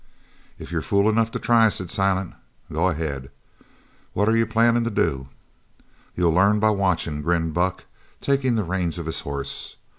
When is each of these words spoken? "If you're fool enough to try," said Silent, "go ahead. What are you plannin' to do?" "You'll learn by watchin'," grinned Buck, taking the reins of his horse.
"If 0.57 0.71
you're 0.71 0.81
fool 0.81 1.07
enough 1.07 1.29
to 1.29 1.37
try," 1.37 1.69
said 1.69 1.91
Silent, 1.91 2.33
"go 2.73 2.89
ahead. 2.89 3.29
What 4.13 4.27
are 4.27 4.35
you 4.35 4.47
plannin' 4.47 4.83
to 4.83 4.89
do?" 4.89 5.29
"You'll 6.15 6.33
learn 6.33 6.59
by 6.59 6.71
watchin'," 6.71 7.21
grinned 7.21 7.53
Buck, 7.53 7.83
taking 8.19 8.55
the 8.55 8.63
reins 8.63 8.97
of 8.97 9.05
his 9.05 9.19
horse. 9.19 9.75